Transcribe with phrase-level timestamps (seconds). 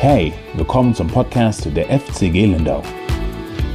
[0.00, 2.84] Hey, willkommen zum Podcast der FCG Lindau.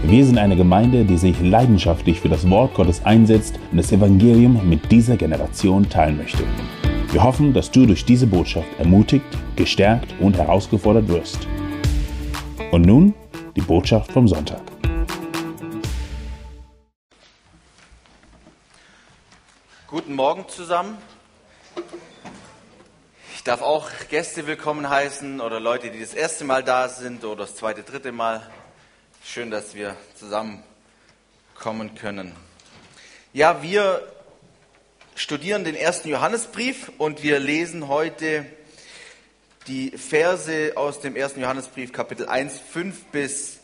[0.04, 4.70] Wir sind eine Gemeinde, die sich leidenschaftlich für das Wort Gottes einsetzt und das Evangelium
[4.70, 6.46] mit dieser Generation teilen möchte.
[7.12, 9.26] Wir hoffen, dass du durch diese Botschaft ermutigt,
[9.58, 11.46] gestärkt und herausgefordert wirst.
[12.72, 13.14] Und nun
[13.58, 14.62] die Botschaft vom Sonntag.
[19.88, 20.98] Guten Morgen zusammen.
[23.44, 27.42] Ich darf auch Gäste willkommen heißen oder Leute, die das erste Mal da sind oder
[27.42, 28.50] das zweite, dritte Mal.
[29.22, 32.34] Schön, dass wir zusammenkommen können.
[33.34, 34.08] Ja, wir
[35.16, 38.46] studieren den ersten Johannesbrief und wir lesen heute
[39.68, 43.58] die Verse aus dem ersten Johannesbrief Kapitel 1, 5 bis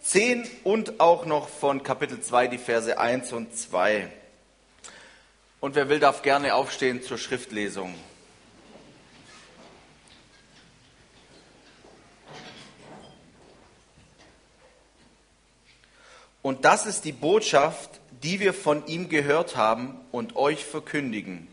[0.00, 4.10] 10 und auch noch von Kapitel 2 die Verse 1 und 2.
[5.60, 7.94] Und wer will, darf gerne aufstehen zur Schriftlesung.
[16.42, 21.48] Und das ist die Botschaft, die wir von ihm gehört haben und euch verkündigen,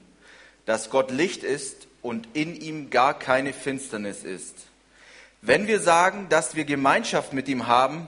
[0.65, 4.55] dass Gott Licht ist und in ihm gar keine Finsternis ist.
[5.41, 8.07] Wenn wir sagen, dass wir Gemeinschaft mit ihm haben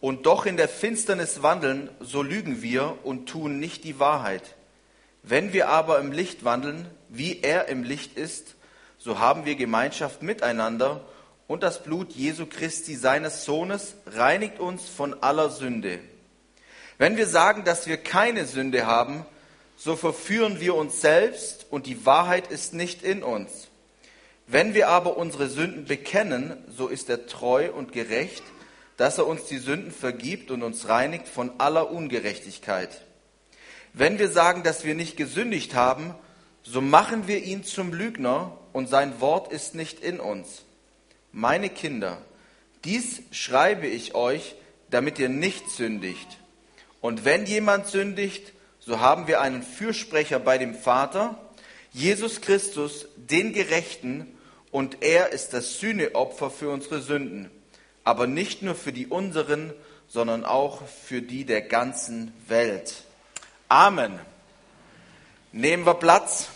[0.00, 4.42] und doch in der Finsternis wandeln, so lügen wir und tun nicht die Wahrheit.
[5.22, 8.56] Wenn wir aber im Licht wandeln, wie er im Licht ist,
[8.98, 11.00] so haben wir Gemeinschaft miteinander
[11.48, 16.00] und das Blut Jesu Christi, seines Sohnes, reinigt uns von aller Sünde.
[16.98, 19.26] Wenn wir sagen, dass wir keine Sünde haben,
[19.76, 23.68] so verführen wir uns selbst und die Wahrheit ist nicht in uns.
[24.46, 28.42] Wenn wir aber unsere Sünden bekennen, so ist er treu und gerecht,
[28.96, 33.02] dass er uns die Sünden vergibt und uns reinigt von aller Ungerechtigkeit.
[33.92, 36.14] Wenn wir sagen, dass wir nicht gesündigt haben,
[36.62, 40.64] so machen wir ihn zum Lügner und sein Wort ist nicht in uns.
[41.36, 42.16] Meine Kinder,
[42.86, 44.54] dies schreibe ich euch,
[44.88, 46.26] damit ihr nicht sündigt.
[47.02, 51.38] Und wenn jemand sündigt, so haben wir einen Fürsprecher bei dem Vater,
[51.92, 54.34] Jesus Christus, den Gerechten,
[54.70, 57.50] und er ist das Sühneopfer für unsere Sünden,
[58.02, 59.74] aber nicht nur für die unseren,
[60.08, 63.04] sondern auch für die der ganzen Welt.
[63.68, 64.18] Amen.
[65.52, 66.48] Nehmen wir Platz.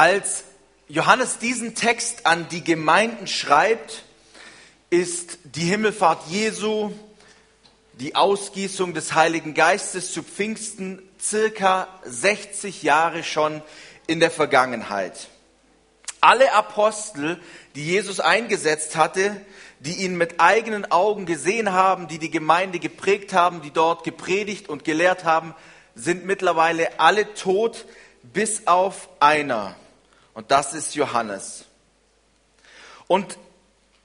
[0.00, 0.44] Als
[0.88, 4.02] Johannes diesen Text an die Gemeinden schreibt,
[4.88, 6.90] ist die Himmelfahrt Jesu,
[7.92, 13.60] die Ausgießung des Heiligen Geistes zu Pfingsten circa 60 Jahre schon
[14.06, 15.28] in der Vergangenheit.
[16.22, 17.38] Alle Apostel,
[17.74, 19.38] die Jesus eingesetzt hatte,
[19.80, 24.70] die ihn mit eigenen Augen gesehen haben, die die Gemeinde geprägt haben, die dort gepredigt
[24.70, 25.54] und gelehrt haben,
[25.94, 27.84] sind mittlerweile alle tot,
[28.22, 29.76] bis auf einer.
[30.34, 31.64] Und das ist Johannes.
[33.06, 33.38] Und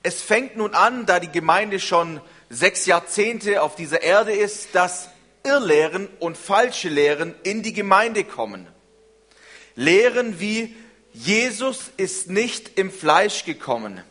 [0.04, 5.10] es fängt nun an, da die Gemeinde schon sechs Jahrzehnte auf dieser Erde ist, dass
[5.44, 8.68] Irrlehren und falsche Lehren in die Gemeinde kommen.
[9.76, 10.76] Lehren wie
[11.14, 14.02] Jesus ist nicht im Fleisch gekommen.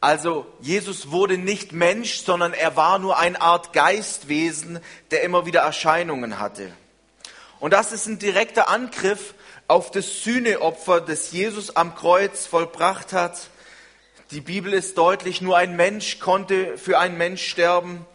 [0.00, 4.80] Also Jesus wurde nicht Mensch, sondern er war nur eine Art Geistwesen,
[5.10, 6.72] der immer wieder Erscheinungen hatte.
[7.58, 9.34] Und das ist ein direkter Angriff
[9.68, 13.48] auf das Sühneopfer, das Jesus am Kreuz vollbracht hat.
[14.30, 18.06] Die Bibel ist deutlich, nur ein Mensch konnte für einen Mensch sterben.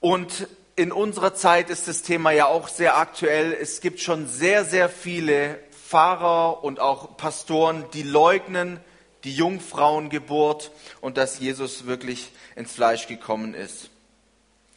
[0.00, 3.52] Und in unserer Zeit ist das Thema ja auch sehr aktuell.
[3.52, 5.58] Es gibt schon sehr, sehr viele
[5.88, 8.80] Pfarrer und auch Pastoren, die leugnen
[9.24, 13.90] die Jungfrauengeburt und dass Jesus wirklich ins Fleisch gekommen ist.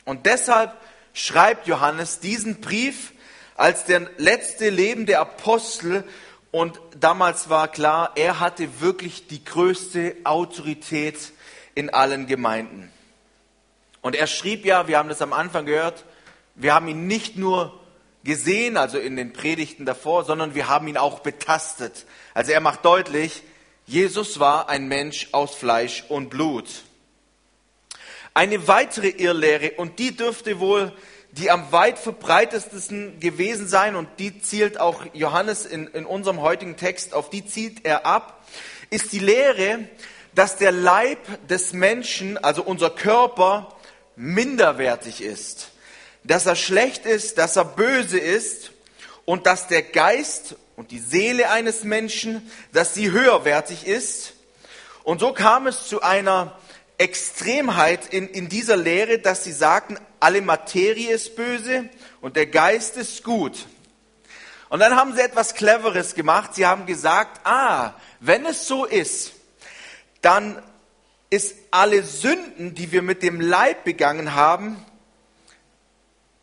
[0.05, 0.75] Und deshalb
[1.13, 3.13] schreibt Johannes diesen Brief
[3.55, 6.03] als der letzte lebende Apostel
[6.51, 11.17] und damals war klar, er hatte wirklich die größte Autorität
[11.75, 12.91] in allen Gemeinden.
[14.01, 16.03] Und er schrieb ja, wir haben das am Anfang gehört,
[16.55, 17.79] wir haben ihn nicht nur
[18.23, 22.05] gesehen, also in den Predigten davor, sondern wir haben ihn auch betastet.
[22.33, 23.43] Also er macht deutlich,
[23.85, 26.83] Jesus war ein Mensch aus Fleisch und Blut.
[28.33, 30.93] Eine weitere Irrlehre, und die dürfte wohl
[31.31, 36.75] die am weit verbreitetsten gewesen sein und die zielt auch Johannes in, in unserem heutigen
[36.75, 38.45] Text, auf die zielt er ab,
[38.89, 39.79] ist die Lehre,
[40.35, 43.75] dass der Leib des Menschen, also unser Körper,
[44.15, 45.71] minderwertig ist,
[46.23, 48.71] dass er schlecht ist, dass er böse ist
[49.25, 54.33] und dass der Geist und die Seele eines Menschen, dass sie höherwertig ist.
[55.03, 56.57] Und so kam es zu einer
[57.01, 61.89] Extremheit in, in dieser Lehre, dass sie sagten, alle Materie ist böse
[62.21, 63.65] und der Geist ist gut.
[64.69, 66.55] Und dann haben sie etwas Cleveres gemacht.
[66.55, 69.33] Sie haben gesagt, ah, wenn es so ist,
[70.21, 70.61] dann
[71.29, 74.85] ist alle Sünden, die wir mit dem Leib begangen haben,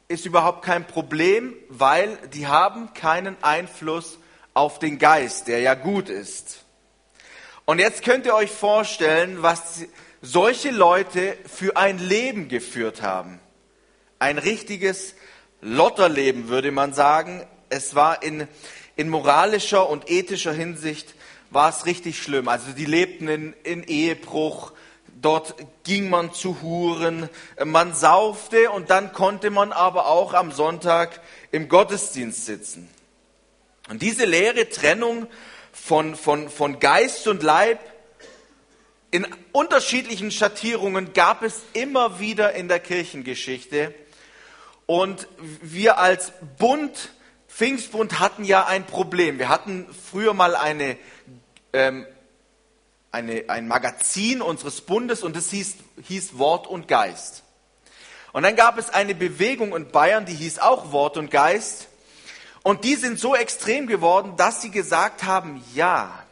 [0.08, 4.19] ist überhaupt kein Problem, weil die haben keinen Einfluss
[4.54, 6.64] auf den Geist, der ja gut ist.
[7.64, 9.82] Und jetzt könnt ihr euch vorstellen, was
[10.23, 13.41] solche Leute für ein Leben geführt haben.
[14.19, 15.15] Ein richtiges
[15.61, 17.47] Lotterleben, würde man sagen.
[17.69, 18.49] Es war in,
[18.97, 21.15] in moralischer und ethischer Hinsicht
[21.50, 22.49] war es richtig schlimm.
[22.49, 24.73] Also die lebten in, in Ehebruch,
[25.20, 25.55] dort
[25.85, 27.29] ging man zu Huren,
[27.64, 32.88] man saufte und dann konnte man aber auch am Sonntag im Gottesdienst sitzen.
[33.88, 35.26] Und diese leere Trennung
[35.73, 37.81] von, von, von Geist und Leib
[39.10, 43.94] in unterschiedlichen Schattierungen gab es immer wieder in der Kirchengeschichte.
[44.87, 45.28] Und
[45.62, 47.10] wir als Bund,
[47.49, 49.38] Pfingstbund, hatten ja ein Problem.
[49.38, 50.96] Wir hatten früher mal eine,
[51.72, 52.06] ähm,
[53.10, 55.76] eine, ein Magazin unseres Bundes und es hieß,
[56.06, 57.43] hieß Wort und Geist.
[58.32, 61.88] Und dann gab es eine Bewegung in Bayern, die hieß auch Wort und Geist.
[62.62, 66.22] Und die sind so extrem geworden, dass sie gesagt haben, ja,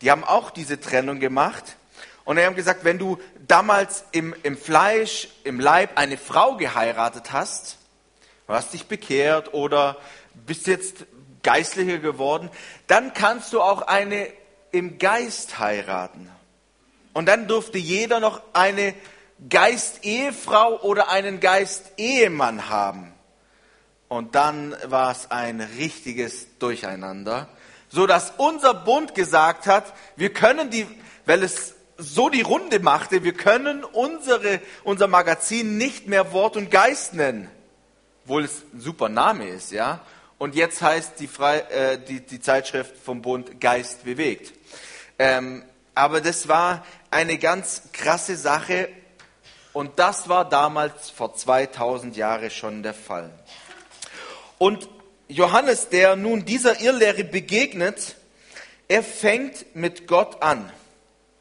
[0.00, 1.76] die haben auch diese Trennung gemacht.
[2.24, 7.32] Und sie haben gesagt, wenn du damals im, im Fleisch, im Leib eine Frau geheiratet
[7.32, 7.78] hast,
[8.46, 9.96] du hast dich bekehrt oder
[10.46, 11.04] bist jetzt
[11.42, 12.50] Geistlicher geworden,
[12.86, 14.28] dann kannst du auch eine
[14.72, 16.30] im Geist heiraten.
[17.12, 18.94] Und dann durfte jeder noch eine
[19.48, 23.12] Geist-Ehefrau oder einen Geist-Ehemann haben.
[24.08, 27.48] Und dann war es ein richtiges Durcheinander,
[27.88, 30.86] so dass unser Bund gesagt hat, wir können die,
[31.26, 36.70] weil es so die Runde machte, wir können unsere, unser Magazin nicht mehr Wort und
[36.70, 37.48] Geist nennen,
[38.24, 40.00] obwohl es ein super Name ist, ja.
[40.38, 44.52] Und jetzt heißt die, Frei, äh, die, die Zeitschrift vom Bund Geist bewegt.
[45.18, 45.64] Ähm,
[45.94, 48.88] aber das war eine ganz krasse Sache
[49.72, 53.30] und das war damals vor 2000 Jahren schon der Fall.
[54.58, 54.88] Und
[55.28, 58.16] Johannes, der nun dieser Irrlehre begegnet,
[58.88, 60.70] er fängt mit Gott an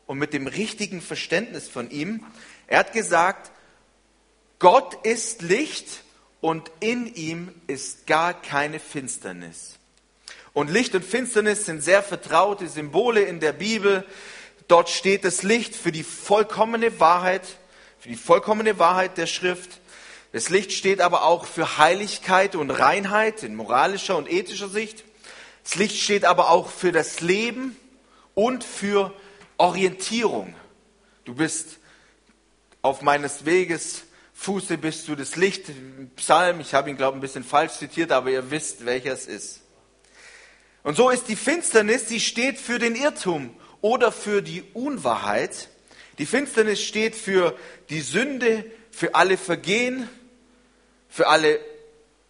[0.07, 2.25] und mit dem richtigen Verständnis von ihm.
[2.67, 3.51] Er hat gesagt,
[4.59, 6.03] Gott ist Licht
[6.41, 9.77] und in ihm ist gar keine Finsternis.
[10.53, 14.05] Und Licht und Finsternis sind sehr vertraute Symbole in der Bibel.
[14.67, 17.41] Dort steht das Licht für die vollkommene Wahrheit,
[17.99, 19.81] für die vollkommene Wahrheit der Schrift.
[20.31, 25.03] Das Licht steht aber auch für Heiligkeit und Reinheit in moralischer und ethischer Sicht.
[25.63, 27.75] Das Licht steht aber auch für das Leben
[28.35, 29.13] und für
[29.57, 30.55] Orientierung.
[31.25, 31.79] Du bist
[32.81, 34.03] auf meines Weges
[34.33, 35.67] Fuße bist du das Licht.
[36.17, 39.25] Psalm, ich habe ihn glaube ich ein bisschen falsch zitiert, aber ihr wisst, welcher es
[39.25, 39.61] ist.
[40.83, 45.69] Und so ist die Finsternis, sie steht für den Irrtum oder für die Unwahrheit.
[46.17, 47.57] Die Finsternis steht für
[47.89, 50.09] die Sünde, für alle Vergehen,
[51.07, 51.59] für alle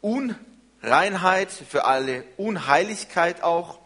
[0.01, 3.79] Unreinheit, für alle Unheiligkeit auch.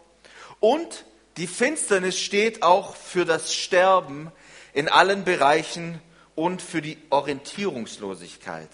[0.60, 1.06] Und
[1.38, 4.32] die Finsternis steht auch für das Sterben
[4.72, 6.00] in allen Bereichen
[6.34, 8.68] und für die Orientierungslosigkeit.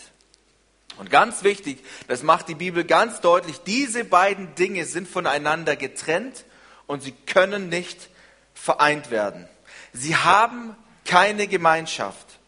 [0.97, 6.45] Und ganz wichtig, das macht die Bibel ganz deutlich, diese beiden Dinge sind voneinander getrennt
[6.87, 8.09] und sie können nicht
[8.55, 9.49] vereint werden.
[9.93, 12.39] Sie haben keine Gemeinschaft.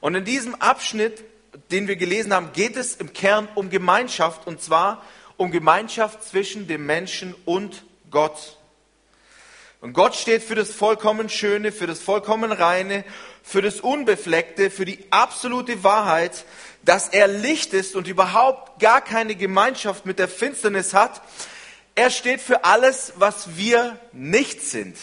[0.00, 1.22] Und in diesem Abschnitt,
[1.70, 5.02] den wir gelesen haben, geht es im Kern um Gemeinschaft und zwar
[5.36, 8.56] um Gemeinschaft zwischen dem Menschen und Gott.
[9.80, 13.04] Und Gott steht für das vollkommen Schöne, für das vollkommen Reine,
[13.42, 16.44] für das Unbefleckte, für die absolute Wahrheit,
[16.84, 21.22] dass er Licht ist und überhaupt gar keine Gemeinschaft mit der Finsternis hat.
[21.94, 24.96] Er steht für alles, was wir nicht sind,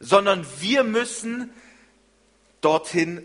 [0.00, 1.52] sondern wir müssen
[2.60, 3.24] dorthin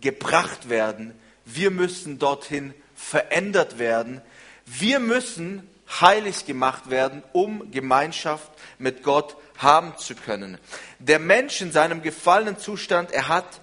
[0.00, 1.12] gebracht werden.
[1.44, 4.22] Wir müssen dorthin verändert werden.
[4.64, 10.58] Wir müssen heilig gemacht werden, um Gemeinschaft mit Gott haben zu können.
[10.98, 13.60] Der Mensch in seinem gefallenen Zustand, er hat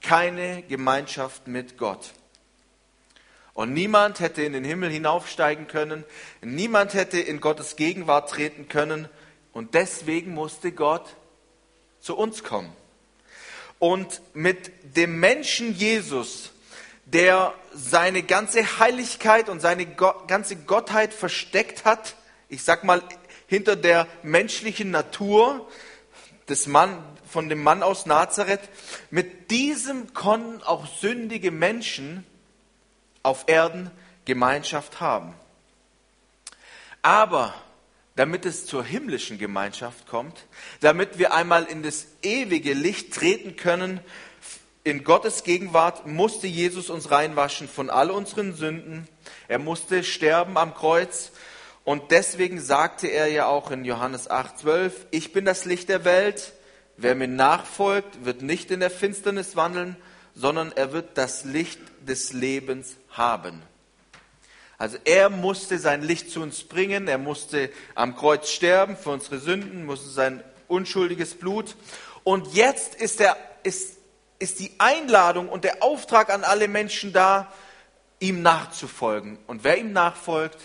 [0.00, 2.12] keine Gemeinschaft mit Gott.
[3.54, 6.04] Und niemand hätte in den Himmel hinaufsteigen können,
[6.40, 9.08] niemand hätte in Gottes Gegenwart treten können
[9.52, 11.16] und deswegen musste Gott
[12.00, 12.72] zu uns kommen.
[13.78, 16.51] Und mit dem Menschen Jesus
[17.12, 22.16] der seine ganze Heiligkeit und seine ganze Gottheit versteckt hat,
[22.48, 23.02] ich sag mal,
[23.46, 25.68] hinter der menschlichen Natur,
[26.48, 28.60] des Mann, von dem Mann aus Nazareth.
[29.10, 32.26] Mit diesem konnten auch sündige Menschen
[33.22, 33.90] auf Erden
[34.24, 35.34] Gemeinschaft haben.
[37.00, 37.54] Aber
[38.16, 40.44] damit es zur himmlischen Gemeinschaft kommt,
[40.80, 44.00] damit wir einmal in das ewige Licht treten können,
[44.84, 49.06] in Gottes Gegenwart musste Jesus uns reinwaschen von all unseren Sünden.
[49.46, 51.30] Er musste sterben am Kreuz.
[51.84, 56.04] Und deswegen sagte er ja auch in Johannes 8, 12, ich bin das Licht der
[56.04, 56.52] Welt.
[56.96, 59.96] Wer mir nachfolgt, wird nicht in der Finsternis wandeln,
[60.34, 63.62] sondern er wird das Licht des Lebens haben.
[64.78, 69.38] Also er musste sein Licht zu uns bringen, er musste am Kreuz sterben für unsere
[69.38, 71.76] Sünden, musste sein unschuldiges Blut.
[72.24, 73.98] Und jetzt ist, er, ist,
[74.42, 77.52] ist die Einladung und der Auftrag an alle Menschen da,
[78.18, 79.38] ihm nachzufolgen.
[79.46, 80.58] Und wer ihm nachfolgt,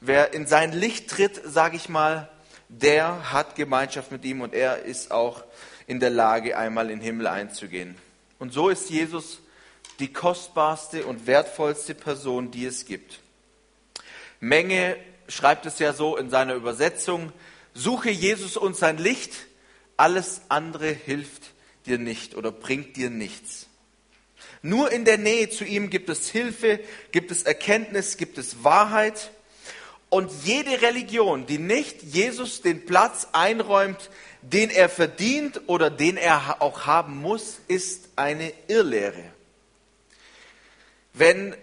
[0.00, 2.28] wer in sein Licht tritt, sage ich mal,
[2.68, 5.44] der hat Gemeinschaft mit ihm und er ist auch
[5.86, 7.96] in der Lage, einmal in den Himmel einzugehen.
[8.38, 9.40] Und so ist Jesus
[9.98, 13.20] die kostbarste und wertvollste Person, die es gibt.
[14.40, 14.96] Menge
[15.26, 17.32] schreibt es ja so in seiner Übersetzung,
[17.72, 19.32] suche Jesus und sein Licht,
[19.96, 21.51] alles andere hilft
[21.86, 23.66] dir nicht oder bringt dir nichts.
[24.62, 29.30] Nur in der Nähe zu ihm gibt es Hilfe, gibt es Erkenntnis, gibt es Wahrheit.
[30.08, 34.10] Und jede Religion, die nicht Jesus den Platz einräumt,
[34.42, 39.24] den er verdient oder den er auch haben muss, ist eine Irrlehre.
[41.14, 41.56] Wenn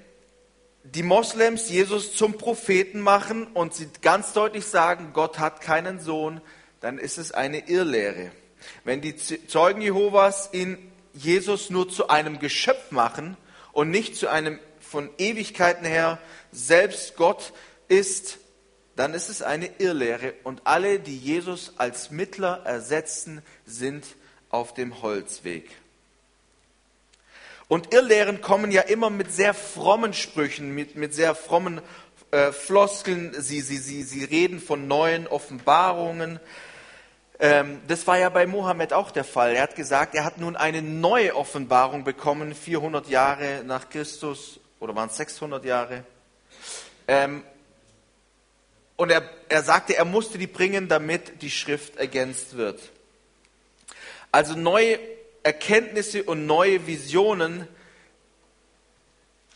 [0.84, 6.42] die Moslems Jesus zum Propheten machen und sie ganz deutlich sagen, Gott hat keinen Sohn,
[6.82, 8.32] dann ist es eine Irrlehre.
[8.84, 10.78] Wenn die Zeugen Jehovas ihn
[11.14, 13.38] Jesus nur zu einem Geschöpf machen
[13.72, 16.20] und nicht zu einem von Ewigkeiten her
[16.52, 17.54] selbst Gott
[17.88, 18.40] ist,
[18.96, 24.06] dann ist es eine Irrlehre und alle, die Jesus als Mittler ersetzen, sind
[24.50, 25.70] auf dem Holzweg.
[27.70, 31.82] Und Irrlehren kommen ja immer mit sehr frommen Sprüchen, mit, mit sehr frommen
[32.32, 33.34] äh, Floskeln.
[33.40, 36.40] Sie, sie, sie, sie reden von neuen Offenbarungen.
[37.42, 39.56] Ähm, das war ja bei Mohammed auch der Fall.
[39.56, 44.94] Er hat gesagt, er hat nun eine neue Offenbarung bekommen, 400 Jahre nach Christus, oder
[44.96, 46.04] waren es 600 Jahre.
[47.08, 47.44] Ähm,
[48.98, 52.82] und er, er sagte, er musste die bringen, damit die Schrift ergänzt wird.
[54.32, 55.00] Also neue
[55.42, 57.68] Erkenntnisse und neue Visionen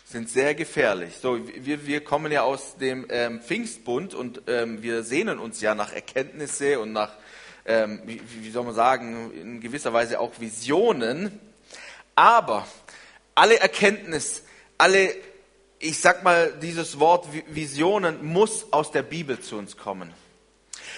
[0.06, 1.16] sind sehr gefährlich.
[1.18, 5.76] So, wir, wir kommen ja aus dem ähm, Pfingstbund und ähm, wir sehnen uns ja
[5.76, 7.12] nach Erkenntnisse und nach,
[7.66, 11.40] ähm, wie, wie soll man sagen, in gewisser Weise auch Visionen.
[12.16, 12.68] Aber
[13.36, 14.44] alle Erkenntnis,
[14.78, 15.14] alle,
[15.80, 20.14] ich sag mal, dieses Wort Visionen muss aus der Bibel zu uns kommen.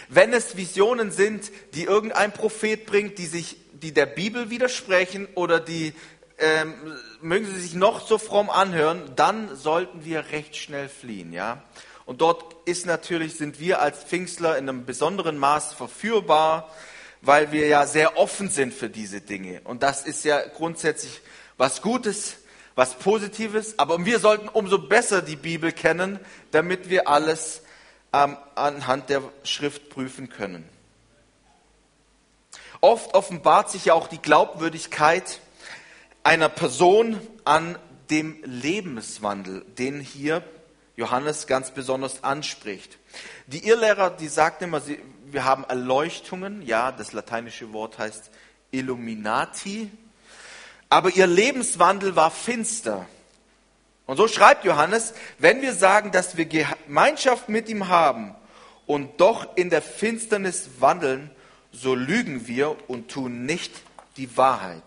[0.09, 5.59] Wenn es Visionen sind, die irgendein Prophet bringt, die sich die der Bibel widersprechen oder
[5.59, 5.93] die
[6.37, 6.73] ähm,
[7.21, 11.63] mögen sie sich noch so fromm anhören, dann sollten wir recht schnell fliehen, ja.
[12.05, 16.69] Und dort ist natürlich, sind wir als Pfingstler in einem besonderen Maß verführbar,
[17.21, 19.61] weil wir ja sehr offen sind für diese Dinge.
[19.63, 21.21] Und das ist ja grundsätzlich
[21.57, 22.37] was Gutes,
[22.75, 23.79] was Positives.
[23.79, 26.19] Aber wir sollten umso besser die Bibel kennen,
[26.51, 27.63] damit wir alles
[28.13, 30.69] ähm, anhand der Schrift prüfen können.
[32.81, 35.39] Oft offenbart sich ja auch die Glaubwürdigkeit
[36.23, 37.79] einer Person an
[38.11, 40.43] dem Lebenswandel, den hier
[40.95, 42.97] Johannes ganz besonders anspricht.
[43.47, 48.31] Die Irrlehrer, die sagten immer, sie, wir haben Erleuchtungen, ja, das lateinische Wort heißt
[48.71, 49.91] Illuminati,
[50.89, 53.05] aber ihr Lebenswandel war finster.
[54.05, 58.35] Und so schreibt Johannes, wenn wir sagen, dass wir Gemeinschaft mit ihm haben
[58.85, 61.31] und doch in der Finsternis wandeln,
[61.71, 63.73] so lügen wir und tun nicht
[64.17, 64.83] die Wahrheit.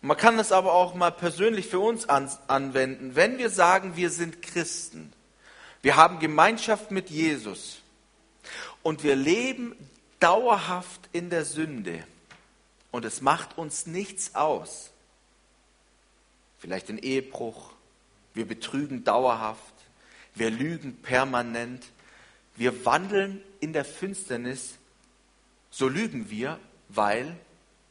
[0.00, 3.16] Man kann es aber auch mal persönlich für uns anwenden.
[3.16, 5.12] Wenn wir sagen, wir sind Christen,
[5.82, 7.78] wir haben Gemeinschaft mit Jesus
[8.82, 9.74] und wir leben
[10.20, 12.04] dauerhaft in der Sünde
[12.90, 14.90] und es macht uns nichts aus,
[16.58, 17.72] vielleicht ein Ehebruch,
[18.34, 19.74] wir betrügen dauerhaft,
[20.34, 21.84] wir lügen permanent,
[22.56, 24.74] wir wandeln in der Finsternis,
[25.70, 27.36] so lügen wir, weil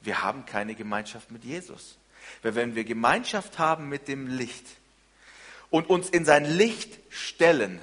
[0.07, 1.97] wir haben keine Gemeinschaft mit Jesus.
[2.41, 4.65] Weil wenn wir Gemeinschaft haben mit dem Licht
[5.69, 7.81] und uns in sein Licht stellen,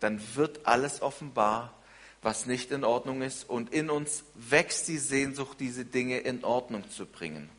[0.00, 1.74] dann wird alles offenbar,
[2.22, 6.88] was nicht in Ordnung ist und in uns wächst die Sehnsucht, diese Dinge in Ordnung
[6.90, 7.50] zu bringen.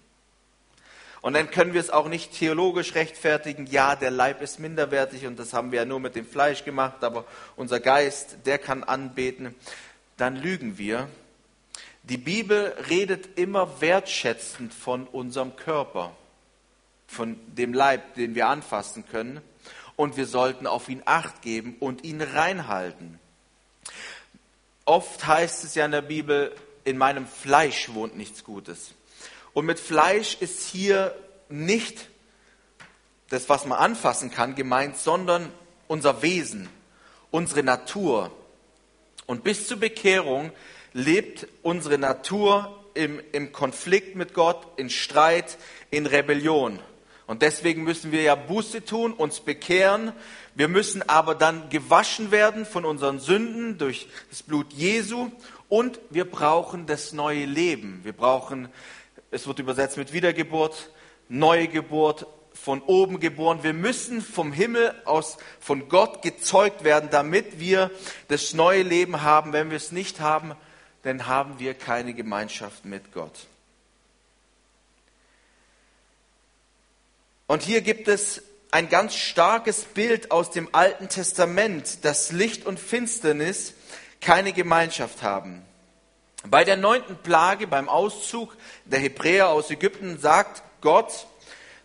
[1.21, 5.37] Und dann können wir es auch nicht theologisch rechtfertigen, ja, der Leib ist minderwertig und
[5.37, 7.25] das haben wir ja nur mit dem Fleisch gemacht, aber
[7.55, 9.53] unser Geist, der kann anbeten.
[10.17, 11.07] Dann lügen wir
[12.09, 16.15] Die Bibel redet immer wertschätzend von unserem Körper,
[17.07, 19.41] von dem Leib, den wir anfassen können.
[19.95, 23.19] Und wir sollten auf ihn acht geben und ihn reinhalten.
[24.83, 28.91] Oft heißt es ja in der Bibel, in meinem Fleisch wohnt nichts Gutes.
[29.53, 31.15] Und mit Fleisch ist hier
[31.49, 32.09] nicht
[33.29, 35.51] das, was man anfassen kann, gemeint, sondern
[35.87, 36.69] unser Wesen,
[37.31, 38.29] unsere Natur.
[39.25, 40.51] Und bis zur Bekehrung
[40.95, 45.57] lebt unsere Natur im, im Konflikt mit Gott, in Streit,
[45.91, 46.79] in Rebellion.
[47.27, 50.13] Und deswegen müssen wir ja Buße tun, uns bekehren.
[50.55, 55.31] Wir müssen aber dann gewaschen werden von unseren Sünden durch das Blut Jesu.
[55.67, 57.99] Und wir brauchen das neue Leben.
[58.03, 58.69] Wir brauchen,
[59.31, 60.91] es wird übersetzt mit Wiedergeburt,
[61.27, 63.59] neue Geburt, von oben geboren.
[63.63, 67.91] Wir müssen vom Himmel aus, von Gott gezeugt werden, damit wir
[68.29, 69.51] das neue Leben haben.
[69.51, 70.55] Wenn wir es nicht haben,
[71.05, 73.45] dann haben wir keine Gemeinschaft mit Gott.
[77.45, 82.79] Und hier gibt es ein ganz starkes Bild aus dem Alten Testament, dass Licht und
[82.79, 83.75] Finsternis
[84.19, 85.61] keine Gemeinschaft haben.
[86.47, 91.27] Bei der neunten Plage, beim Auszug der Hebräer aus Ägypten, sagt Gott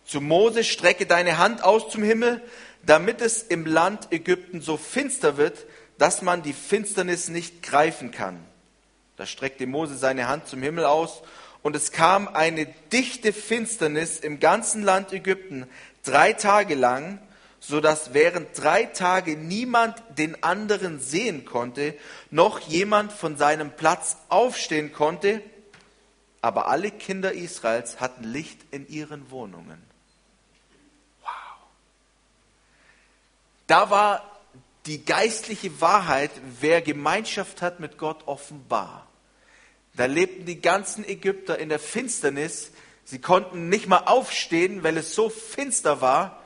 [0.03, 2.41] zu Mose, strecke deine Hand aus zum Himmel,
[2.81, 5.67] damit es im Land Ägypten so finster wird,
[5.99, 8.43] dass man die Finsternis nicht greifen kann.
[9.21, 11.21] Da streckte Mose seine Hand zum Himmel aus
[11.61, 15.67] und es kam eine dichte Finsternis im ganzen Land Ägypten
[16.03, 17.19] drei Tage lang,
[17.59, 21.93] so dass während drei Tage niemand den anderen sehen konnte,
[22.31, 25.43] noch jemand von seinem Platz aufstehen konnte,
[26.41, 29.83] aber alle Kinder Israels hatten Licht in ihren Wohnungen.
[31.21, 31.29] Wow.
[33.67, 34.25] Da war
[34.87, 39.05] die geistliche Wahrheit, wer Gemeinschaft hat mit Gott, offenbar.
[39.95, 42.71] Da lebten die ganzen Ägypter in der Finsternis.
[43.03, 46.41] Sie konnten nicht mal aufstehen, weil es so finster war.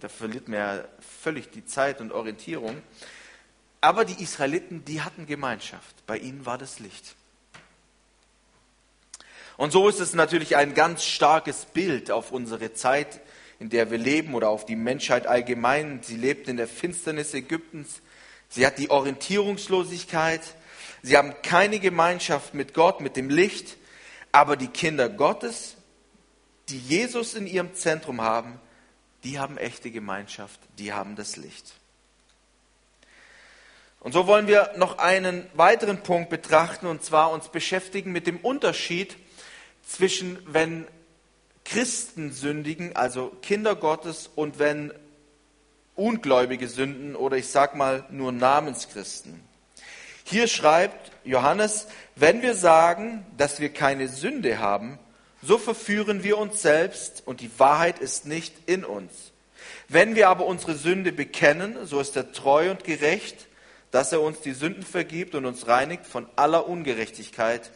[0.00, 0.84] Da verliert man ja
[1.22, 2.82] völlig die Zeit und Orientierung.
[3.80, 6.06] Aber die Israeliten, die hatten Gemeinschaft.
[6.06, 7.14] Bei ihnen war das Licht.
[9.56, 13.20] Und so ist es natürlich ein ganz starkes Bild auf unsere Zeit,
[13.58, 16.00] in der wir leben oder auf die Menschheit allgemein.
[16.02, 18.00] Sie lebt in der Finsternis Ägyptens.
[18.48, 20.42] Sie hat die Orientierungslosigkeit.
[21.02, 23.76] Sie haben keine Gemeinschaft mit Gott, mit dem Licht,
[24.32, 25.76] aber die Kinder Gottes,
[26.68, 28.60] die Jesus in ihrem Zentrum haben,
[29.24, 31.74] die haben echte Gemeinschaft, die haben das Licht.
[34.00, 38.38] Und so wollen wir noch einen weiteren Punkt betrachten, und zwar uns beschäftigen mit dem
[38.38, 39.16] Unterschied
[39.84, 40.86] zwischen, wenn
[41.64, 44.92] Christen sündigen, also Kinder Gottes, und wenn
[45.96, 49.47] Ungläubige sünden oder ich sag mal nur Namenschristen.
[50.30, 54.98] Hier schreibt Johannes, wenn wir sagen, dass wir keine Sünde haben,
[55.40, 59.32] so verführen wir uns selbst und die Wahrheit ist nicht in uns.
[59.88, 63.46] Wenn wir aber unsere Sünde bekennen, so ist er treu und gerecht,
[63.90, 67.70] dass er uns die Sünden vergibt und uns reinigt von aller Ungerechtigkeit.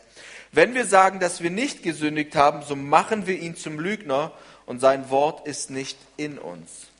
[0.51, 4.31] Wenn wir sagen, dass wir nicht gesündigt haben, so machen wir ihn zum Lügner
[4.67, 6.92] und sein Wort ist nicht in uns.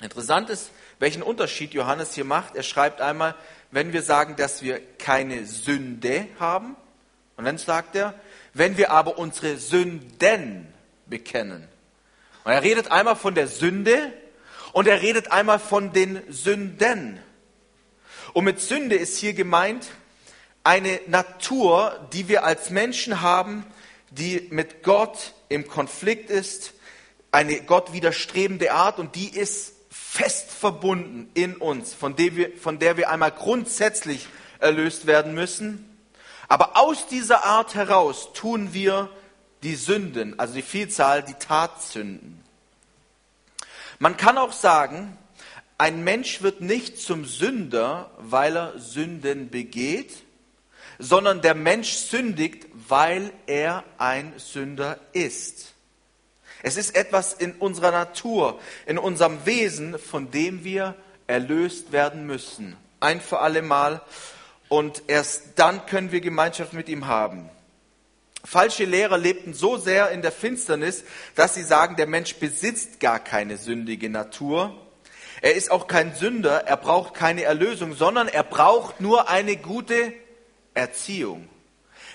[0.00, 2.54] Interessant ist, welchen Unterschied Johannes hier macht.
[2.54, 3.34] Er schreibt einmal,
[3.70, 6.76] wenn wir sagen, dass wir keine Sünde haben.
[7.36, 8.14] Und dann sagt er,
[8.54, 10.72] wenn wir aber unsere Sünden
[11.06, 11.68] bekennen.
[12.44, 14.12] Und er redet einmal von der Sünde
[14.72, 17.20] und er redet einmal von den Sünden.
[18.32, 19.88] Und mit Sünde ist hier gemeint
[20.62, 23.64] eine Natur, die wir als Menschen haben,
[24.10, 26.74] die mit Gott im Konflikt ist,
[27.30, 29.74] eine Gott widerstrebende Art und die ist
[30.10, 34.26] fest verbunden in uns, von der, wir, von der wir einmal grundsätzlich
[34.58, 35.84] erlöst werden müssen.
[36.48, 39.10] Aber aus dieser Art heraus tun wir
[39.62, 42.42] die Sünden, also die Vielzahl, die Tatsünden.
[43.98, 45.18] Man kann auch sagen,
[45.76, 50.12] ein Mensch wird nicht zum Sünder, weil er Sünden begeht,
[50.98, 55.74] sondern der Mensch sündigt, weil er ein Sünder ist.
[56.62, 60.94] Es ist etwas in unserer Natur, in unserem Wesen, von dem wir
[61.26, 62.76] erlöst werden müssen.
[63.00, 64.00] Ein für alle Mal.
[64.68, 67.48] Und erst dann können wir Gemeinschaft mit ihm haben.
[68.44, 73.18] Falsche Lehrer lebten so sehr in der Finsternis, dass sie sagen, der Mensch besitzt gar
[73.18, 74.74] keine sündige Natur.
[75.40, 80.12] Er ist auch kein Sünder, er braucht keine Erlösung, sondern er braucht nur eine gute
[80.74, 81.48] Erziehung.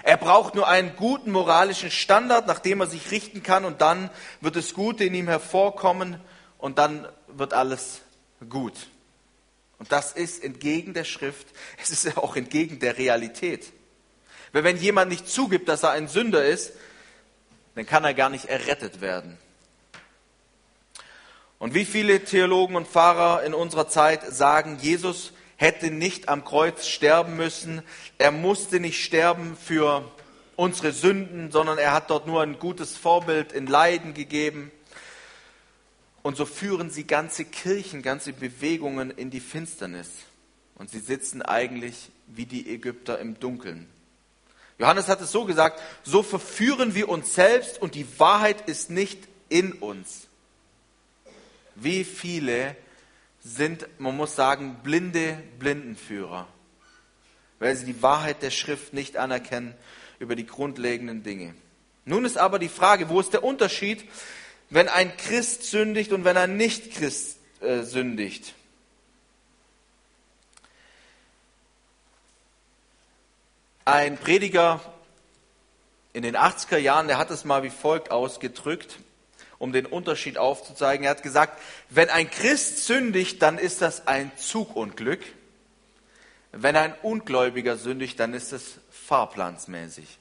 [0.03, 4.09] Er braucht nur einen guten moralischen Standard, nach dem er sich richten kann und dann
[4.41, 6.19] wird das Gute in ihm hervorkommen
[6.57, 8.01] und dann wird alles
[8.49, 8.73] gut.
[9.79, 11.47] Und das ist entgegen der Schrift,
[11.81, 13.71] es ist ja auch entgegen der Realität.
[14.51, 16.73] Weil wenn jemand nicht zugibt, dass er ein Sünder ist,
[17.75, 19.37] dann kann er gar nicht errettet werden.
[21.59, 26.87] Und wie viele Theologen und Pfarrer in unserer Zeit sagen, Jesus hätte nicht am Kreuz
[26.87, 27.81] sterben müssen,
[28.17, 30.03] er musste nicht sterben für
[30.55, 34.71] unsere Sünden, sondern er hat dort nur ein gutes Vorbild in Leiden gegeben.
[36.21, 40.09] Und so führen sie ganze Kirchen, ganze Bewegungen in die Finsternis.
[40.75, 43.87] Und sie sitzen eigentlich wie die Ägypter im Dunkeln.
[44.79, 49.19] Johannes hat es so gesagt, so verführen wir uns selbst und die Wahrheit ist nicht
[49.49, 50.27] in uns.
[51.75, 52.75] Wie viele
[53.43, 56.47] sind, man muss sagen, blinde Blindenführer,
[57.59, 59.73] weil sie die Wahrheit der Schrift nicht anerkennen
[60.19, 61.53] über die grundlegenden Dinge.
[62.05, 64.09] Nun ist aber die Frage, wo ist der Unterschied,
[64.69, 68.55] wenn ein Christ sündigt und wenn ein Nicht-Christ äh, sündigt?
[73.85, 74.79] Ein Prediger
[76.13, 78.99] in den 80er Jahren, der hat es mal wie folgt ausgedrückt,
[79.63, 81.05] um den Unterschied aufzuzeigen.
[81.05, 81.57] Er hat gesagt,
[81.89, 85.21] wenn ein Christ sündigt, dann ist das ein Zugunglück.
[86.51, 90.19] Wenn ein Ungläubiger sündigt, dann ist es fahrplansmäßig.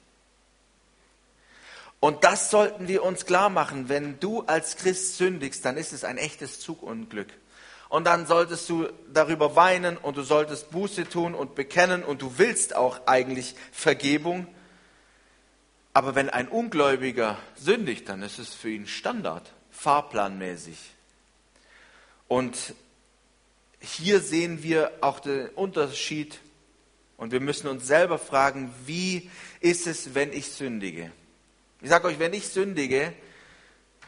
[1.98, 3.88] Und das sollten wir uns klar machen.
[3.88, 7.28] Wenn du als Christ sündigst, dann ist es ein echtes Zugunglück
[7.88, 12.38] und dann solltest du darüber weinen und du solltest Buße tun und bekennen und du
[12.38, 14.46] willst auch eigentlich Vergebung.
[15.94, 20.78] Aber wenn ein Ungläubiger sündigt, dann ist es für ihn Standard, fahrplanmäßig.
[22.28, 22.74] Und
[23.80, 26.40] hier sehen wir auch den Unterschied
[27.18, 31.12] und wir müssen uns selber fragen, wie ist es, wenn ich sündige?
[31.82, 33.12] Ich sage euch, wenn ich sündige,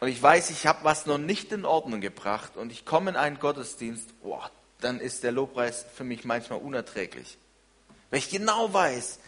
[0.01, 3.17] und ich weiß, ich habe was noch nicht in Ordnung gebracht und ich komme in
[3.17, 4.41] einen Gottesdienst, oh,
[4.81, 7.39] dann ist der Lobpreis für mich manchmal unerträglich.
[8.11, 9.19] Weil ich genau weiß,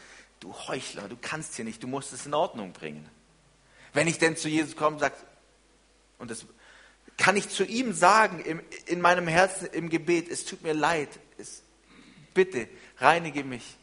[0.40, 3.09] du Heuchler, du kannst hier nicht, du musst es in Ordnung bringen.
[3.92, 5.14] Wenn ich denn zu Jesus komme sage,
[6.18, 6.46] und das
[7.16, 11.09] kann ich zu ihm sagen, im, in meinem Herzen im Gebet, es tut mir leid,
[11.38, 11.62] es,
[12.35, 12.68] bitte
[12.99, 13.77] reinige mich.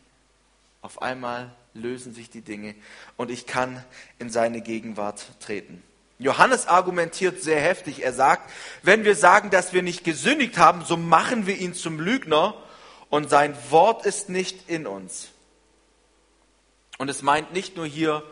[0.81, 2.75] Auf einmal lösen sich die Dinge
[3.17, 3.83] und ich kann
[4.19, 5.81] in seine Gegenwart treten.
[6.19, 8.03] Johannes argumentiert sehr heftig.
[8.03, 8.49] Er sagt,
[8.83, 12.55] wenn wir sagen, dass wir nicht gesündigt haben, so machen wir ihn zum Lügner
[13.09, 15.29] und sein Wort ist nicht in uns.
[17.03, 18.23] Und es meint nicht nur hier,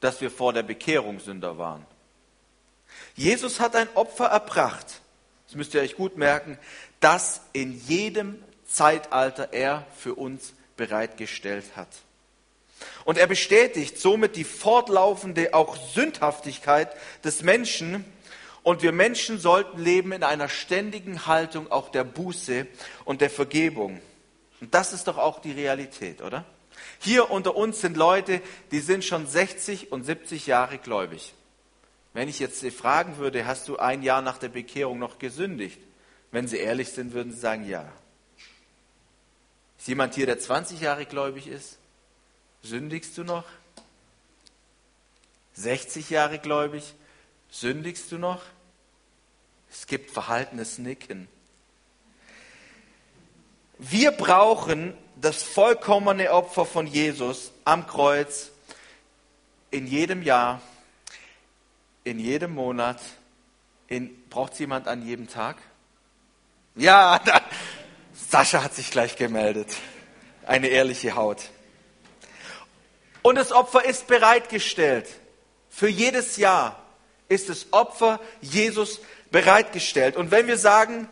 [0.00, 1.86] dass wir vor der Bekehrung Sünder waren.
[3.14, 5.02] Jesus hat ein Opfer erbracht,
[5.46, 6.58] das müsst ihr euch gut merken,
[6.98, 11.86] das in jedem Zeitalter er für uns bereitgestellt hat.
[13.04, 18.04] Und er bestätigt somit die fortlaufende auch Sündhaftigkeit des Menschen.
[18.64, 22.66] Und wir Menschen sollten leben in einer ständigen Haltung auch der Buße
[23.04, 24.00] und der Vergebung.
[24.60, 26.44] Und das ist doch auch die Realität, oder?
[27.02, 31.32] Hier unter uns sind Leute, die sind schon 60 und 70 Jahre gläubig.
[32.12, 35.80] Wenn ich jetzt Sie fragen würde, hast du ein Jahr nach der Bekehrung noch gesündigt?
[36.30, 37.90] Wenn Sie ehrlich sind, würden Sie sagen, ja.
[39.78, 41.78] Ist jemand hier, der 20 Jahre gläubig ist?
[42.62, 43.44] Sündigst du noch?
[45.54, 46.94] 60 Jahre gläubig?
[47.50, 48.42] Sündigst du noch?
[49.70, 51.28] Es gibt verhaltenes Nicken.
[53.82, 58.50] Wir brauchen das vollkommene Opfer von Jesus am Kreuz
[59.70, 60.60] in jedem Jahr,
[62.04, 63.00] in jedem Monat.
[64.28, 65.56] Braucht es jemand an jedem Tag?
[66.76, 67.40] Ja, da,
[68.12, 69.74] Sascha hat sich gleich gemeldet.
[70.44, 71.48] Eine ehrliche Haut.
[73.22, 75.08] Und das Opfer ist bereitgestellt.
[75.70, 76.84] Für jedes Jahr
[77.30, 80.16] ist das Opfer Jesus bereitgestellt.
[80.16, 81.08] Und wenn wir sagen,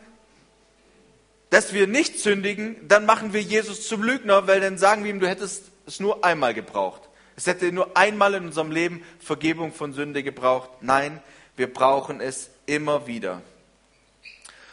[1.51, 5.21] dass wir nicht sündigen, dann machen wir Jesus zum Lügner, weil dann sagen wir ihm,
[5.21, 7.03] du hättest es nur einmal gebraucht.
[7.37, 10.71] Es hätte nur einmal in unserem Leben Vergebung von Sünde gebraucht.
[10.81, 11.23] Nein,
[11.57, 13.43] wir brauchen es immer wieder.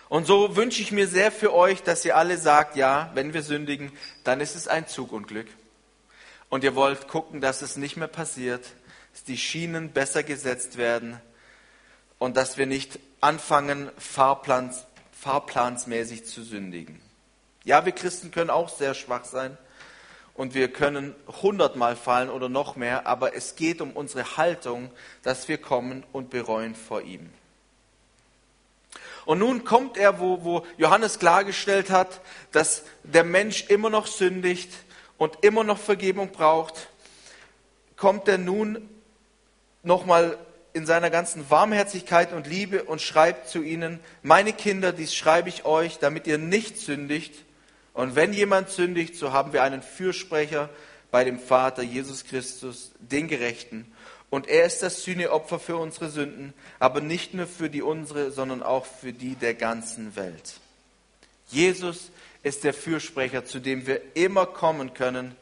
[0.10, 3.42] Und so wünsche ich mir sehr für euch, dass ihr alle sagt, ja, wenn wir
[3.42, 3.92] sündigen,
[4.24, 5.48] dann ist es ein Zugunglück
[6.50, 8.66] und ihr wollt gucken, dass es nicht mehr passiert,
[9.14, 11.20] dass die Schienen besser gesetzt werden
[12.20, 14.86] und dass wir nicht anfangen, Fahrplans,
[15.26, 17.02] fahrplansmäßig zu sündigen.
[17.64, 19.58] Ja, wir Christen können auch sehr schwach sein
[20.36, 24.92] und wir können hundertmal fallen oder noch mehr, aber es geht um unsere Haltung,
[25.24, 27.32] dass wir kommen und bereuen vor ihm.
[29.26, 34.70] Und nun kommt er, wo, wo Johannes klargestellt hat, dass der Mensch immer noch sündigt,
[35.18, 36.90] und immer noch Vergebung braucht,
[37.96, 38.90] kommt er nun
[39.84, 40.38] nochmal
[40.76, 45.64] in seiner ganzen Warmherzigkeit und Liebe und schreibt zu ihnen, meine Kinder, dies schreibe ich
[45.64, 47.34] euch, damit ihr nicht sündigt.
[47.94, 50.70] Und wenn jemand sündigt, so haben wir einen Fürsprecher
[51.12, 53.90] bei dem Vater, Jesus Christus, den Gerechten.
[54.30, 58.62] Und er ist das Sühneopfer für unsere Sünden, aber nicht nur für die unsere, sondern
[58.62, 60.60] auch für die der ganzen Welt.
[61.48, 62.12] Jesus
[62.44, 65.38] ist der Fürsprecher, zu dem wir immer kommen können,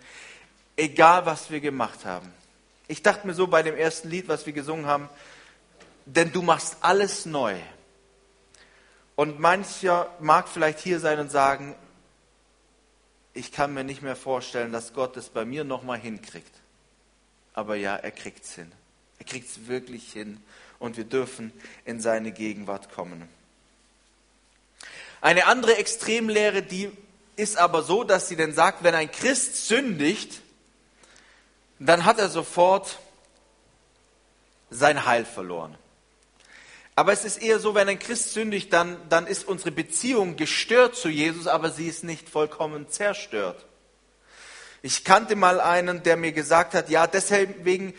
[0.78, 2.32] egal was wir gemacht haben.
[2.93, 5.10] Ich dachte mir so bei dem ersten Lied, was wir gesungen haben,
[6.06, 7.56] denn du machst alles neu.
[9.15, 11.73] Und mancher mag vielleicht hier sein und sagen,
[13.34, 16.51] ich kann mir nicht mehr vorstellen, dass Gott es bei mir nochmal hinkriegt.
[17.56, 18.71] Aber ja, er kriegt es hin.
[19.17, 20.39] Er kriegt es wirklich hin.
[20.77, 21.51] Und wir dürfen
[21.86, 23.27] in seine Gegenwart kommen.
[25.19, 26.91] Eine andere Extremlehre, die
[27.38, 30.42] ist aber so, dass sie dann sagt, wenn ein Christ sündigt,
[31.86, 33.00] dann hat er sofort
[34.69, 35.78] sein Heil verloren.
[36.96, 40.96] Aber es ist eher so, wenn ein Christ sündigt, dann, dann ist unsere Beziehung gestört
[40.96, 43.65] zu Jesus, aber sie ist nicht vollkommen zerstört.
[44.82, 47.93] Ich kannte mal einen, der mir gesagt hat, ja, deswegen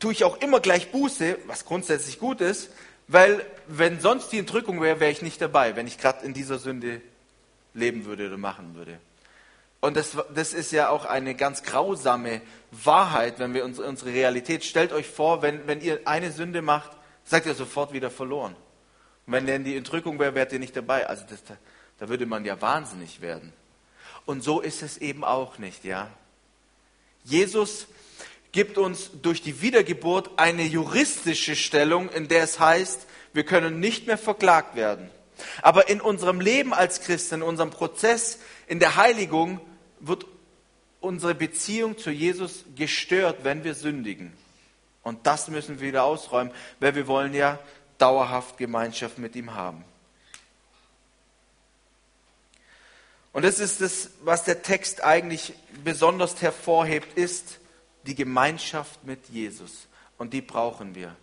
[0.00, 2.70] tue ich auch immer gleich Buße, was grundsätzlich gut ist,
[3.06, 6.58] weil wenn sonst die Entrückung wäre, wäre ich nicht dabei, wenn ich gerade in dieser
[6.58, 7.00] Sünde
[7.72, 8.98] leben würde oder machen würde.
[9.84, 14.64] Und das, das ist ja auch eine ganz grausame Wahrheit, wenn wir uns unsere Realität,
[14.64, 16.90] stellt euch vor, wenn, wenn ihr eine Sünde macht,
[17.22, 18.56] seid ihr sofort wieder verloren.
[19.26, 21.06] Und wenn denn die Entrückung wäre, wärt ihr nicht dabei.
[21.06, 21.58] Also das, da,
[21.98, 23.52] da würde man ja wahnsinnig werden.
[24.24, 26.08] Und so ist es eben auch nicht, ja.
[27.24, 27.86] Jesus
[28.52, 34.06] gibt uns durch die Wiedergeburt eine juristische Stellung, in der es heißt, wir können nicht
[34.06, 35.10] mehr verklagt werden.
[35.60, 39.60] Aber in unserem Leben als Christen, in unserem Prozess in der Heiligung
[40.06, 40.26] wird
[41.00, 44.32] unsere Beziehung zu Jesus gestört, wenn wir sündigen.
[45.02, 47.58] Und das müssen wir wieder ausräumen, weil wir wollen ja
[47.98, 49.84] dauerhaft Gemeinschaft mit ihm haben.
[53.32, 57.58] Und das ist das, was der Text eigentlich besonders hervorhebt, ist
[58.06, 59.88] die Gemeinschaft mit Jesus.
[60.18, 61.16] Und die brauchen wir.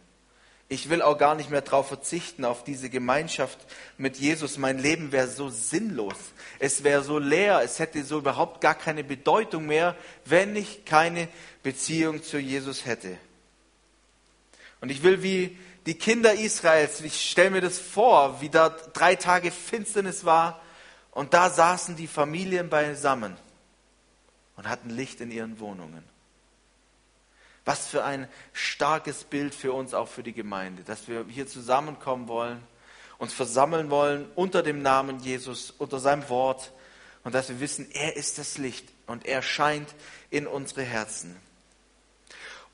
[0.72, 3.60] Ich will auch gar nicht mehr darauf verzichten, auf diese Gemeinschaft
[3.98, 4.58] mit Jesus.
[4.58, 6.16] Mein Leben wäre so sinnlos.
[6.60, 7.60] Es wäre so leer.
[7.62, 11.28] Es hätte so überhaupt gar keine Bedeutung mehr, wenn ich keine
[11.62, 13.18] Beziehung zu Jesus hätte.
[14.80, 15.58] Und ich will wie
[15.88, 20.62] die Kinder Israels, ich stelle mir das vor, wie da drei Tage Finsternis war
[21.12, 23.36] und da saßen die Familien beisammen
[24.56, 26.11] und hatten Licht in ihren Wohnungen.
[27.66, 32.28] Was für ein starkes Bild für uns, auch für die Gemeinde, dass wir hier zusammenkommen
[32.28, 32.62] wollen,
[33.20, 36.72] uns versammeln wollen unter dem Namen Jesus, unter seinem Wort
[37.24, 39.94] und dass wir wissen, er ist das Licht und er scheint
[40.32, 41.36] in unsere Herzen.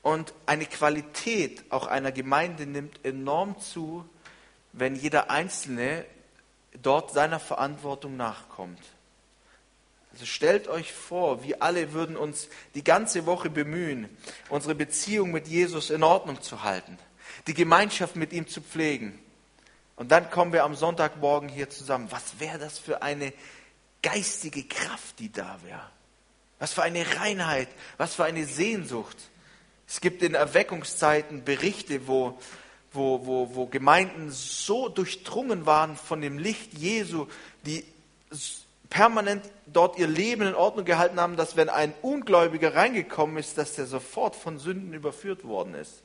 [0.02, 4.08] Und eine Qualität auch einer Gemeinde nimmt enorm zu,
[4.72, 6.06] wenn jeder Einzelne
[6.82, 8.80] dort seiner Verantwortung nachkommt.
[10.18, 14.08] Also stellt euch vor, wir alle würden uns die ganze Woche bemühen,
[14.48, 16.98] unsere Beziehung mit Jesus in Ordnung zu halten,
[17.46, 19.16] die Gemeinschaft mit ihm zu pflegen.
[19.94, 22.10] Und dann kommen wir am Sonntagmorgen hier zusammen.
[22.10, 23.32] Was wäre das für eine
[24.02, 25.88] geistige Kraft, die da wäre?
[26.58, 29.16] Was für eine Reinheit, was für eine Sehnsucht.
[29.86, 32.40] Es gibt in Erweckungszeiten Berichte, wo,
[32.90, 37.28] wo, wo, wo Gemeinden so durchdrungen waren von dem Licht Jesu,
[37.64, 37.84] die
[38.90, 43.74] permanent dort ihr Leben in Ordnung gehalten haben, dass wenn ein Ungläubiger reingekommen ist, dass
[43.74, 46.02] der sofort von Sünden überführt worden ist.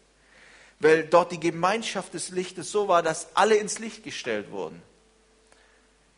[0.79, 4.81] Weil dort die Gemeinschaft des Lichtes so war, dass alle ins Licht gestellt wurden.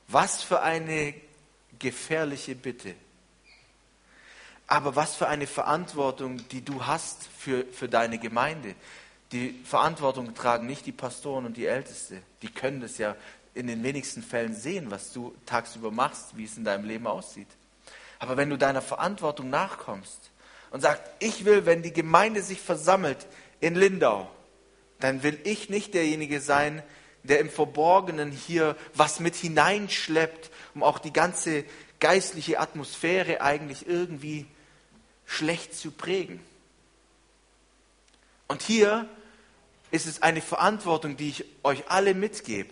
[0.07, 1.13] Was für eine
[1.77, 2.95] gefährliche Bitte.
[4.67, 8.75] Aber was für eine Verantwortung, die du hast für, für deine Gemeinde.
[9.31, 12.21] Die Verantwortung tragen nicht die Pastoren und die Älteste.
[12.41, 13.15] Die können das ja
[13.55, 17.47] in den wenigsten Fällen sehen, was du tagsüber machst, wie es in deinem Leben aussieht.
[18.19, 20.29] Aber wenn du deiner Verantwortung nachkommst
[20.71, 23.25] und sagst, ich will, wenn die Gemeinde sich versammelt
[23.61, 24.29] in Lindau,
[24.99, 26.83] dann will ich nicht derjenige sein,
[27.23, 31.63] der im Verborgenen hier was mit hineinschleppt, um auch die ganze
[31.99, 34.45] geistliche Atmosphäre eigentlich irgendwie
[35.25, 36.39] schlecht zu prägen.
[38.47, 39.09] Und hier
[39.91, 42.69] ist es eine Verantwortung, die ich euch alle mitgebe.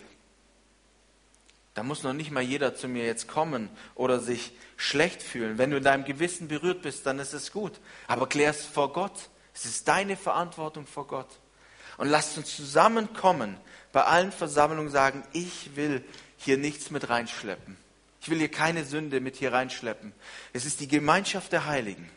[1.74, 5.58] Da muss noch nicht mal jeder zu mir jetzt kommen oder sich schlecht fühlen.
[5.58, 7.80] Wenn du in deinem Gewissen berührt bist, dann ist es gut.
[8.06, 9.28] Aber klär es vor Gott.
[9.52, 11.28] Es ist deine Verantwortung vor Gott.
[11.96, 13.56] Und lasst uns zusammenkommen,
[13.92, 16.04] bei allen Versammlungen sagen, ich will
[16.36, 17.76] hier nichts mit reinschleppen.
[18.20, 20.12] Ich will hier keine Sünde mit hier reinschleppen.
[20.52, 22.08] Es ist die Gemeinschaft der Heiligen.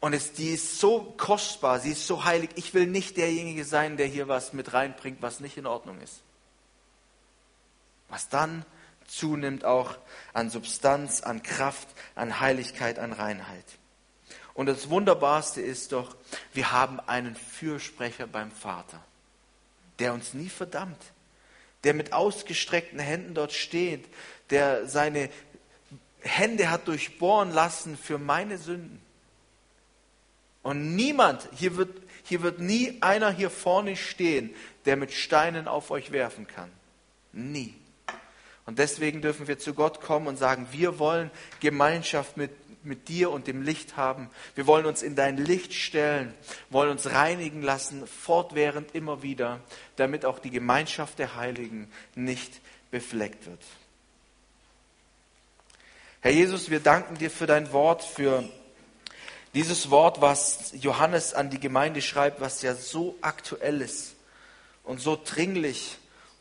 [0.00, 2.50] Und es, die ist so kostbar, sie ist so heilig.
[2.54, 6.20] Ich will nicht derjenige sein, der hier was mit reinbringt, was nicht in Ordnung ist.
[8.08, 8.64] Was dann
[9.06, 9.96] zunimmt auch
[10.32, 13.64] an Substanz, an Kraft, an Heiligkeit, an Reinheit.
[14.54, 16.16] Und das Wunderbarste ist doch,
[16.52, 19.02] wir haben einen Fürsprecher beim Vater,
[19.98, 21.00] der uns nie verdammt,
[21.84, 24.08] der mit ausgestreckten Händen dort steht,
[24.50, 25.30] der seine
[26.20, 29.00] Hände hat durchbohren lassen für meine Sünden.
[30.62, 35.90] Und niemand, hier wird, hier wird nie einer hier vorne stehen, der mit Steinen auf
[35.90, 36.70] euch werfen kann.
[37.32, 37.74] Nie.
[38.68, 42.50] Und deswegen dürfen wir zu Gott kommen und sagen, wir wollen Gemeinschaft mit,
[42.84, 44.28] mit dir und dem Licht haben.
[44.54, 46.34] Wir wollen uns in dein Licht stellen,
[46.68, 49.60] wollen uns reinigen lassen, fortwährend immer wieder,
[49.96, 53.62] damit auch die Gemeinschaft der Heiligen nicht befleckt wird.
[56.20, 58.44] Herr Jesus, wir danken dir für dein Wort, für
[59.54, 64.14] dieses Wort, was Johannes an die Gemeinde schreibt, was ja so aktuell ist
[64.84, 65.96] und so dringlich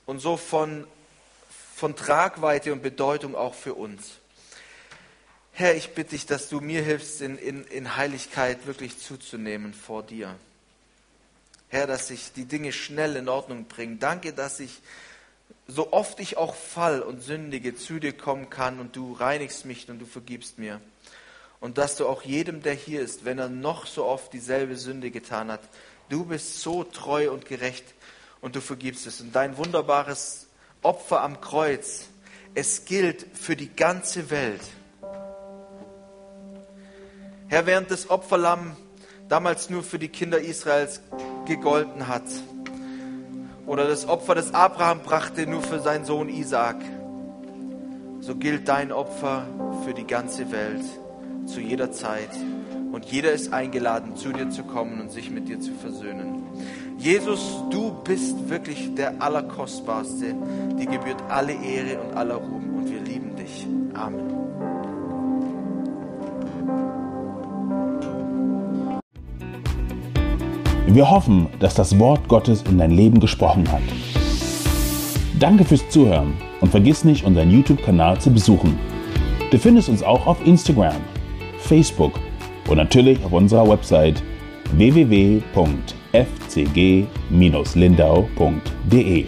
[0.06, 0.86] und so von,
[1.78, 4.14] von Tragweite und Bedeutung auch für uns.
[5.52, 10.02] Herr, ich bitte dich, dass du mir hilfst, in, in, in Heiligkeit wirklich zuzunehmen vor
[10.02, 10.34] dir.
[11.68, 13.98] Herr, dass ich die Dinge schnell in Ordnung bringe.
[13.98, 14.82] Danke, dass ich
[15.68, 19.88] so oft ich auch fall und sündige, zu dir kommen kann und du reinigst mich
[19.88, 20.82] und du vergibst mir.
[21.60, 25.12] Und dass du auch jedem, der hier ist, wenn er noch so oft dieselbe Sünde
[25.12, 25.62] getan hat,
[26.10, 27.86] du bist so treu und gerecht
[28.42, 29.22] und du vergibst es.
[29.22, 30.47] Und dein wunderbares
[30.82, 32.08] Opfer am Kreuz,
[32.54, 34.62] es gilt für die ganze Welt.
[37.48, 38.76] Herr, während das Opferlamm
[39.30, 41.02] damals nur für die Kinder Israels
[41.46, 42.24] gegolten hat,
[43.66, 46.78] oder das Opfer, das Abraham brachte, nur für seinen Sohn Isaac,
[48.22, 49.46] so gilt dein Opfer
[49.86, 50.86] für die ganze Welt
[51.46, 52.30] zu jeder Zeit.
[52.92, 56.37] Und jeder ist eingeladen, zu dir zu kommen und sich mit dir zu versöhnen.
[57.00, 60.34] Jesus, du bist wirklich der Allerkostbarste.
[60.80, 62.76] Dir gebührt alle Ehre und aller Ruhm.
[62.76, 63.68] Und wir lieben dich.
[63.94, 64.34] Amen.
[70.88, 73.82] Wir hoffen, dass das Wort Gottes in dein Leben gesprochen hat.
[75.40, 78.80] Danke fürs Zuhören und vergiss nicht, unseren YouTube-Kanal zu besuchen.
[79.52, 80.96] Du findest uns auch auf Instagram,
[81.60, 82.14] Facebook
[82.68, 84.24] und natürlich auf unserer Website
[86.48, 89.26] www.fcg-lindau.de.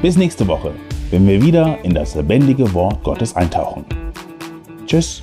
[0.00, 0.72] Bis nächste Woche,
[1.10, 3.84] wenn wir wieder in das lebendige Wort Gottes eintauchen.
[4.86, 5.22] Tschüss.